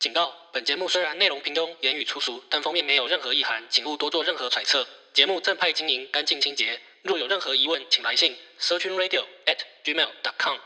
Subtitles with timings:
[0.00, 4.86] 警告：本节目虽然内容平庸、言语粗俗，但封面没有任何意涵，请勿多做任何揣测。
[5.12, 6.78] 节目正派经营，干净清洁。
[7.02, 10.06] 若有任何疑问，请来信 s e a r c h i n r a d i o at gmail
[10.22, 10.56] dot com。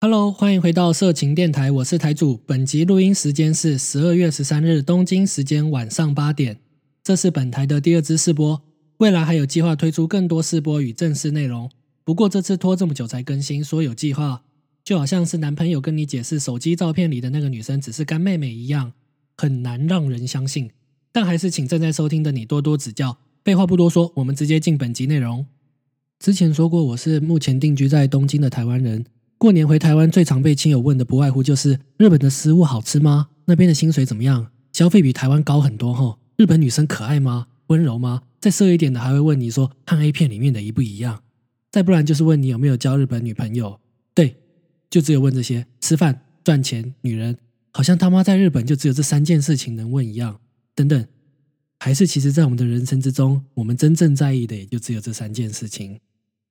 [0.00, 2.38] Hello，欢迎回到色情电台，我是台主。
[2.38, 6.60] 本集录音时间是十二月十三日东京时间晚上八点。
[7.04, 8.60] 这是本台的第二支试播，
[8.96, 11.70] 未来还有计划推出更多试播与正式内容。
[12.02, 14.42] 不过这次拖这么久才更新，说有计划，
[14.82, 18.92] 就好像是男朋友跟你解释手机照片里的那个女生只是干妹妹一样，
[19.36, 20.70] 很难让人相信。
[21.12, 23.18] 但还是请正在收听的你多多指教。
[23.44, 25.46] 废话不多说，我们直接进本集内容。
[26.18, 29.04] 之前说过，我是目前定居在东京的台湾人。
[29.38, 33.28] 过年回台湾最常被亲友问的，不外乎就是日本的食物好吃吗？
[33.46, 34.48] 那边的薪水怎么样？
[34.72, 36.18] 消费比台湾高很多吼。
[36.36, 37.46] 日本女生可爱吗？
[37.68, 38.22] 温柔吗？
[38.38, 41.22] 再色一点的还会问你说，看 A 片里面的一不一样？
[41.70, 43.80] 再不然就是问你有没有交日本女朋友。
[44.90, 45.66] 就只有问这些。
[45.80, 47.38] 吃饭、赚钱、女人，
[47.72, 50.40] 好像他妈在日本就只有这三件事情能问一样。
[50.74, 51.06] 等等，
[51.78, 56.00] 还是其实在我们的人生之中，我们真正在意的也就只有这三件事情。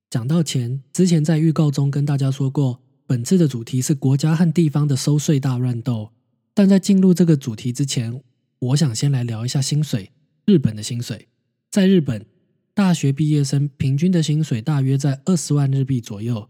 [0.09, 6.11] 讲到钱，之前在预告中跟大家说过，本次的主题是国家和地方的收税大乱斗。
[6.53, 8.21] 但在进入这个主题之前，
[8.59, 10.11] 我想先来聊一下薪水。
[10.45, 11.27] 日本的薪水，
[11.69, 12.25] 在日本，
[12.73, 16.49] 大学毕业生平均的薪水大约在二十万日币左右。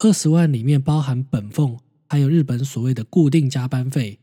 [0.00, 4.20] 二十万里面包含本俸，还有日本所谓的固定加班费。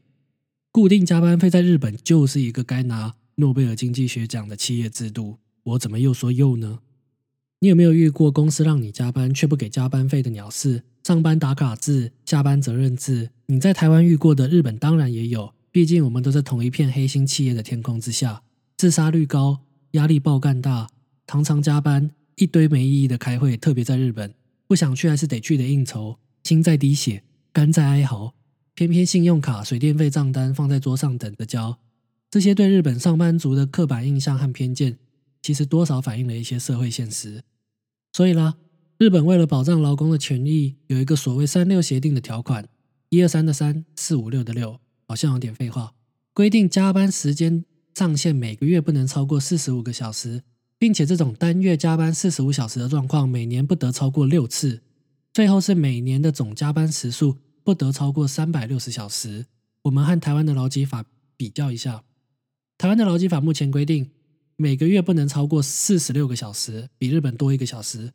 [0.72, 5.38] 固定加班费在日本就是一个该拿诺贝尔经济学奖的企业制度。
[5.64, 6.80] 我怎么又说又呢？
[7.59, 10.84] 你有没有遇过公司让你加班却不给加班费的鸟事？
[11.03, 15.53] 上班打卡制、下班责任制，你在台湾遇过的，日本当然也有。
[15.72, 18.44] 毕竟我们都在同一片黑心企业的天空之下，
[18.78, 19.59] 自杀率高，
[19.92, 20.88] 压力爆干大，
[21.28, 23.58] 常常加班，一堆没意义的开会。
[23.58, 24.34] 特别在日本，
[24.67, 28.33] 不想去还是得去的应酬，心在滴血，肝在哀嚎，
[28.73, 31.80] 偏偏信用卡、水电费账单放在桌上等着交。
[32.30, 34.97] 这些对日本上班族的刻板印象和偏见。
[35.41, 37.44] 其实多少反映了一些社会现实，
[38.13, 38.56] 所以啦，
[38.97, 42.67] 日本为了保障劳工的权益，有一个所谓“三六协定”的条款，
[43.09, 45.94] 一二三的三，四五六的六，好像有点废话。
[46.34, 47.63] 规定加班时间
[47.94, 50.41] 上限每个月不能超过四十五个小时，
[50.78, 54.81] 并且这种单月加班四十五小时的状况，每年不得超过六次。
[55.34, 59.46] 最后是每年的总加班时数不得超过三百六十小时。
[59.84, 61.06] 我们和台湾的劳基法
[61.38, 62.03] 比较一下，
[62.78, 64.12] 台湾的劳基法目前规定。
[64.58, 68.14] 每个月不能超过四十六个小时，比日本多一个小时。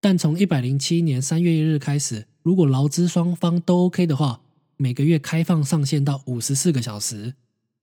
[0.00, 4.40] 但从一百零七年三月一日开始，如果劳资双方都 OK 的话，
[4.76, 7.34] 每个月开放上限到五十四个小时。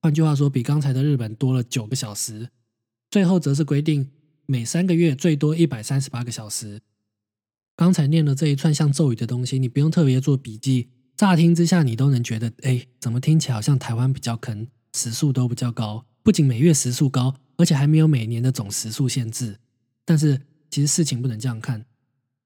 [0.02, 2.50] 换句话说，比刚才的日本多了九个小时。
[3.12, 4.10] 最后则是规定
[4.46, 6.82] 每三个月最多一百三十八个小时。
[7.76, 17.36] 刚才念了这一串像咒语的东西，你不用特别做笔记，乍听之下你都能觉得，哎，怎么听起来好像台湾比较坑，时速都比较高，不仅每月时速高。
[17.58, 19.60] 而且还没有每年的总时速限制，
[20.04, 21.86] 但是其实事情不能这样看。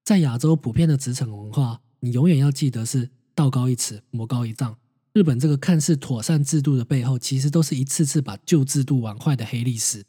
[0.03, 4.77] 在亚洲普遍的职场文化，你永远要记得是道高一尺，魔高一丈。
[5.13, 10.03] 日本这个看似妥善制度的背后，其实都是一次次把旧制度玩坏的黑历史。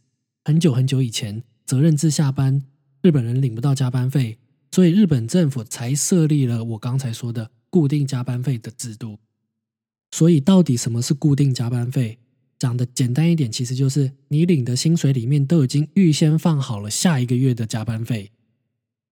[0.46, 2.62] 很久很久以前，责任制下班，
[3.02, 4.38] 日本人领不到加班费，
[4.70, 9.18] 所以日本政府才设立了我刚才说的固定加班费的制度。
[10.12, 12.20] 所以，到底什么是固定加班费？
[12.60, 18.30] 讲的简单一点，其实就是你领的薪水里面都已经预先放好了下一个月的加班费。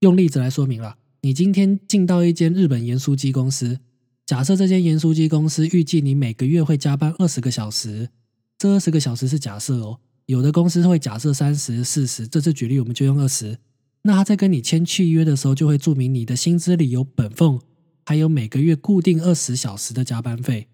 [0.03, 3.81] 用例子来说明了，你今天进到一间日本盐酥鸡公司，
[4.25, 8.11] 假设这间盐酥鸡公司预计你每个月会加班二十个小时，
[8.57, 13.59] 这二十个小时是假设哦，有的公司会假设三十、四十，这次举例我们就用二十。
[14.03, 17.61] 那他在跟你签契约的时候，就会注明你的薪资里有本俸，
[18.05, 20.69] 还有每个月固定二十小时的加班费。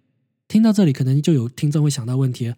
[0.48, 2.54] 听到这里，可能就有听众会想到问题：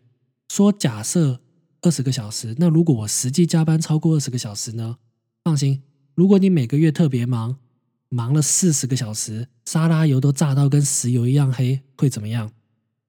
[0.49, 1.41] 说假设
[1.83, 4.97] 二十个小时，那如果我实际加班超过二十个小时呢？
[5.45, 5.83] 放心，
[6.15, 7.57] 如果你每个月特别忙，
[8.09, 12.53] 忙了四十个小时，沙拉油都炸到跟石油一样黑，会怎么样？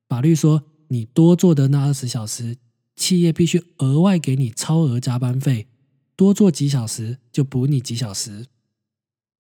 [0.10, 2.58] 法律说，你多做的那二十小时，
[2.96, 5.68] 企业必须额外给你超额加班费，
[6.16, 8.46] 多做几小时就补你几小时。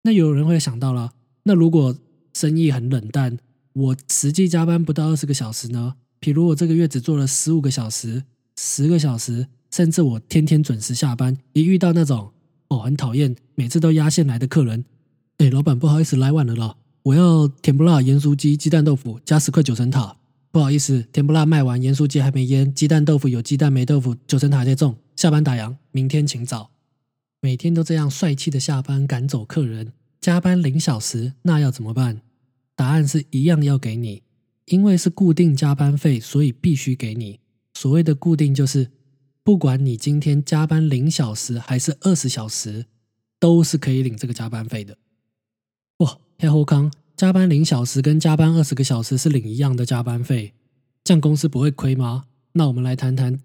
[0.02, 1.12] 那有人会想到了，
[1.44, 1.96] 那如果
[2.32, 3.38] 生意很冷淡？
[3.74, 5.94] 我实际加班不到二十个小时呢。
[6.20, 8.24] 譬如我这个月只做了十五个小时、
[8.56, 11.36] 十个小时，甚至我天天准时下班。
[11.52, 12.32] 一遇到那种
[12.68, 14.84] 哦很讨厌，每次都压线来的客人，
[15.38, 20.16] 哎，老板不好意思来晚了啦，我要甜不辣盐酥鸡、鸡蛋豆腐加十块九层塔。
[20.52, 24.98] 不好意思，甜不辣卖完，盐酥鸡还没腌，鸡蛋豆腐有鸡蛋没豆腐，九层塔在种。
[25.16, 26.70] 下班打烊，明天请早。
[27.40, 32.20] 每天都这样帅气的下班赶走客人，加班零小时，那要怎么办？
[32.76, 34.22] 答案是一样要给你，
[34.66, 37.40] 因为是固定加班费，所以必须给你。
[37.72, 38.90] 所谓的固定就是，
[39.42, 42.84] 不管你今天加班零小时还是二十小时，
[43.40, 44.98] 都是可以领这个加班费的。
[45.98, 50.54] 哇，黑后康，加班零小时跟加班二十个小时是领一样的加班费，
[51.04, 52.24] 这样公司不会亏吗？
[52.54, 53.38] 那我们来谈谈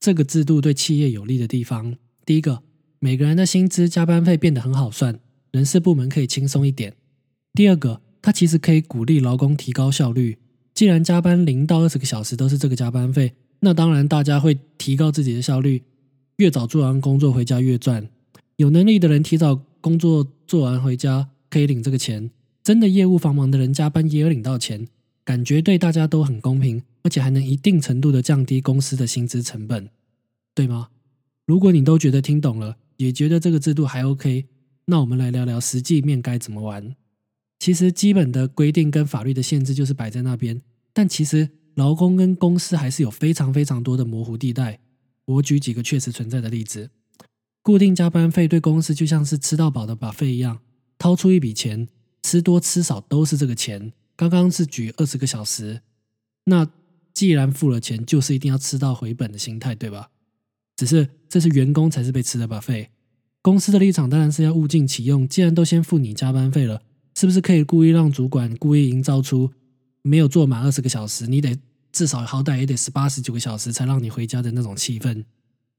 [0.00, 1.96] 这个制度对企业有利的地方。
[2.24, 2.62] 第一个，
[2.98, 5.20] 每个人的薪资加班费变得很好算，
[5.52, 6.94] 人事部门可以轻松一点。
[7.52, 10.38] 第二个，它其实可以鼓励劳工提高效率。
[10.72, 15.82] 既然加班零到二十个小时都是这个加班费，那当然大家会提高自己的效率，
[16.38, 18.08] 越早做完工作回家越赚。
[18.56, 22.30] 有能力的人提早工作做完回家可以领这个钱，
[22.62, 24.86] 真的业务繁忙的人加班也有领到钱，
[25.24, 29.88] 感觉对大家都很公平，而且还能一定程度的降低公司的薪资成本，
[30.54, 30.88] 对吗？
[31.46, 34.46] 如果你都觉得听懂了，也觉得这个制度还 OK，
[34.84, 36.94] 那我们来聊聊实际面该怎么玩。
[37.58, 40.62] 其实基本的规定跟法律的限制就是摆在那边，
[40.92, 44.80] 但其实劳工跟公司还是有非常非常多的模糊地带。
[45.26, 46.90] 我举几个确实存在的例子：
[47.62, 50.60] 固定加班费对公司就像是吃到饱的把费一样，
[50.98, 51.88] 掏出一笔钱，
[52.30, 53.92] 吃多吃少都是这个钱。
[54.14, 55.80] 刚刚是举二十个小时，
[56.44, 56.70] 那
[57.12, 60.10] 既然付了钱，就是一定要吃到回本的心态，对吧？
[60.76, 62.90] 只是这是员工才是被吃的把费，
[63.42, 65.26] 公司的立场当然是要物尽其用。
[65.26, 66.82] 既然都先付你加班费了。
[67.16, 69.50] 是不是可以故意让主管故意营造出
[70.02, 71.58] 没有做满二十个小时，你得
[71.90, 75.24] 至少好歹也得十八十九个小时才让你回家的那种气氛？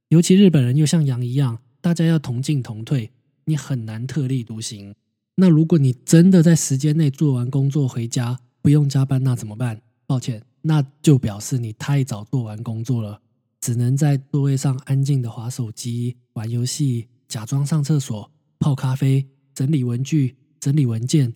[0.09, 3.11] 尤其日本人又像羊一样，大家要同进同退，
[3.45, 4.93] 你很难特立独行。
[5.41, 9.81] 那如果你真的在时间内做完工作回家不用加班，那怎么办？
[10.05, 13.19] 抱歉，那就表示你太早做完工作了，
[13.59, 18.29] 只能在座位上安静的划手机、玩游戏、假装上厕所、
[18.59, 20.35] 泡咖啡、整理文具。
[20.59, 21.33] 整理文件，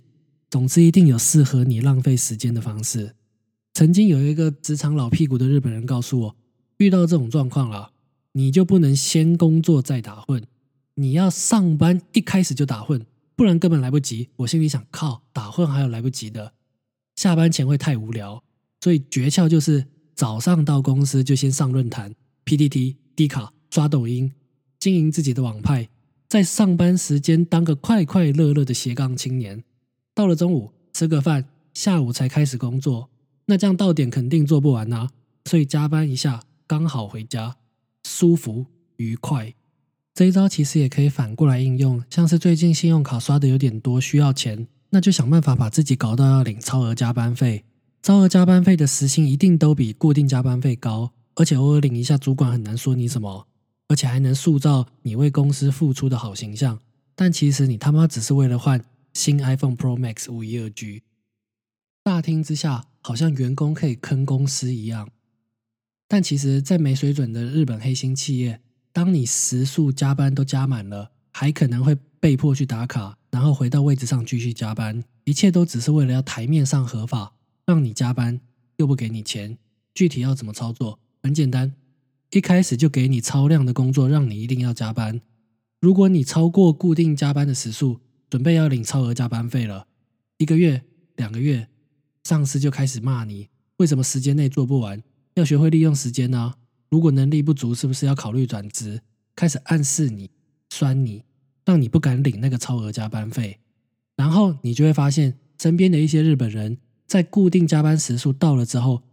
[0.51, 3.16] 总之一定有适合你浪费时间的方式。
[3.74, 6.36] 曾经有一个职场老屁股的日本人告诉我，
[6.78, 7.90] 遇到这种状况了，
[8.34, 10.44] 你就不能先工作再打混，
[10.94, 13.04] 你要上班一开始就打混，
[13.36, 14.30] 不然根本来不及。
[14.38, 16.54] 我心里想，靠，打混还有来不及的，
[17.16, 18.44] 下班前会太无聊。
[18.82, 22.14] 所以诀窍就是早上到公司就先上论坛、
[22.46, 24.32] PTT、D 卡、刷抖音，
[24.80, 25.90] 经营自己的网派。
[26.28, 29.64] 在上班时间当个快快乐乐的斜杠青年，
[30.14, 33.10] 到了中午吃个饭，下午才开始工作，
[33.46, 35.10] 那这样到点肯定做不完啊！
[35.46, 37.58] 所以加班一下刚好回家，
[38.04, 38.66] 舒服
[38.98, 39.54] 愉快。
[40.16, 47.66] 这一招其实也可以反过来应用，像是最近信用卡刷的有点多，需要钱，那就想办法把自己搞到要领超额加班费。
[48.02, 53.48] 超额加班费的时薪一定都比固定加班费高，而且偶尔领一下，主管很难说你什么。
[53.90, 56.80] 而且还能塑造你为公司付出的好形象，
[57.14, 58.84] 但其实你他妈只是为了换
[59.14, 61.04] 新 iPhone Pro Max 五一二 G。
[62.04, 65.10] 大厅之下好像员工可以坑公司一样，
[66.08, 68.62] 但其实，在没水准的日本黑心企业，
[68.96, 77.34] 当你时数加班都加满了，还可能会被迫去打卡，然后回到位置上继续加班，一切都只是为了要台面上合法，
[77.66, 78.40] 让你加班
[78.78, 79.58] 又不给你钱。
[79.94, 80.98] 具体要怎么操作？
[81.22, 81.74] 很简单。
[82.30, 85.20] 一开始就给你超量的工作，让你一定要加班。
[85.82, 88.00] 如果你超过固定加班的时数，
[88.30, 89.88] 准备要领超额加班费了。
[90.38, 90.82] 一个月、
[91.18, 91.68] 两个月，
[92.24, 95.04] 上司就开始骂你，为什么时间内做不完？
[95.34, 96.54] 要学会利用时间呢。
[96.96, 99.02] 如果能力不足，是不是要考虑转职？
[99.36, 100.32] 开始暗示你、
[100.70, 101.24] 酸你，
[101.66, 103.60] 让你不敢领那个超额加班费。
[104.16, 109.04] 然后你就会发现，身边的一些日本人在固定加班时数到了之后，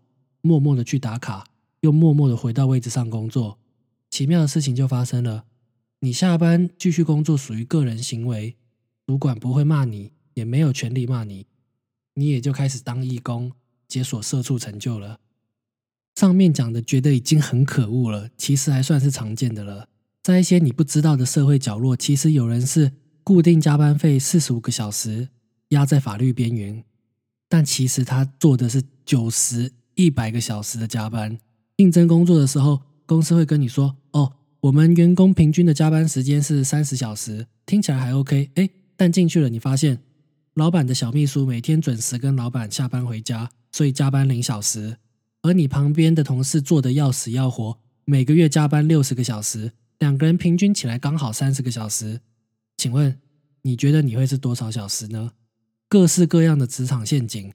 [0.43, 1.45] 默默的去打卡。
[1.81, 3.59] 又默默的回到位置上工作，
[4.09, 5.47] 奇妙的事情就发生了。
[5.99, 8.55] 你下班继续工作属于个人行为，
[9.09, 11.49] 主管不会骂你，也没有权利骂你，
[12.15, 13.51] 你也就开始当义工，
[13.89, 15.19] 解锁社畜成就了。
[16.15, 19.89] 上面讲的觉得已经很可恶了，其实还算是常见的了。
[20.23, 22.93] 在一些你不知道的社会角落，其实有人是
[23.25, 25.29] 固定加班费四十五个小时，
[25.71, 26.85] 压在法律边缘，
[27.49, 31.39] 但其实他做的是九十一百个小时的加班。
[31.77, 39.99] 应征工作的时候，公司会跟你说：“哦，我们员工平均的加班时间是三十小时，听起来还 OK。”哎，但进去了，你发现
[40.55, 44.97] 老板的小秘书每天准时跟老板下班回家，所以加班零小时；
[45.43, 52.21] 而你旁边的同事做的要死要活，每个月加班六十个小时，两个人平均起来刚好三十个小时。
[52.77, 53.19] 请问，
[53.63, 55.33] 你觉得你会是多少小时呢？
[55.89, 57.53] 各式各样的职场陷阱，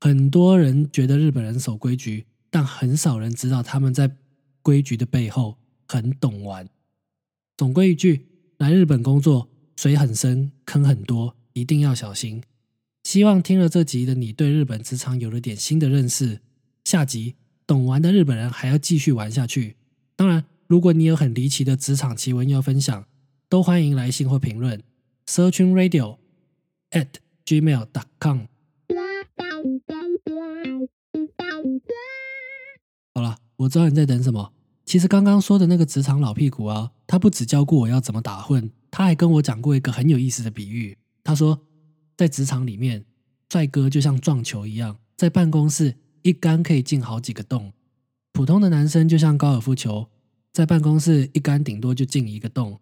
[0.00, 2.26] 很多人觉得日本人守规矩。
[2.48, 4.16] 但很少人知道，他们在
[4.62, 6.66] 规矩的背后很懂玩。
[7.58, 12.42] 总归一句，来日本工作水很深，坑很多，一定要小心。
[13.02, 16.40] 希望听了这集的你对日本职场有了点新的认识。
[16.86, 17.34] 下集
[17.66, 19.74] 懂玩的日本人还要继续玩下去。
[20.14, 23.04] 当然，如果你有很离奇的职场奇闻要分享，
[23.48, 24.80] 都欢迎来信或评论。
[25.26, 26.18] Searching Radio
[26.92, 27.08] at
[27.44, 28.42] gmail.com。
[33.12, 34.52] 好了，我知道你在等什么。
[34.84, 40.96] 其实刚刚说的那个职场老屁股啊，他不只教过我要怎么打混，他还跟我讲过一个很有意思的比喻。
[41.24, 41.60] 他说。
[42.16, 43.04] 在职场里面，
[43.52, 47.70] 帅哥就像撞球一样，在办公室一杆可以进好几个洞；
[48.32, 50.08] 普通的男生就像高尔夫球，
[50.52, 52.80] 在办公室一杆顶多就进一个洞。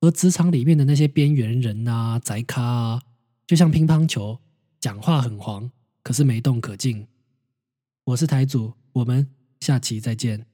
[0.00, 3.02] 而职场里面的那些边缘人啊、宅咖啊，
[3.46, 4.38] 就像乒乓球，
[4.80, 5.70] 讲话很黄，
[6.02, 7.06] 可是没洞可进。
[8.04, 9.28] 我是台主，我们
[9.60, 10.46] 下期再见。